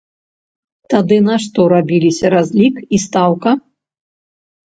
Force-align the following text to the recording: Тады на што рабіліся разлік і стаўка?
Тады 0.93 1.17
на 1.27 1.35
што 1.43 1.65
рабіліся 1.73 2.25
разлік 2.35 2.75
і 2.97 3.01
стаўка? 3.05 3.51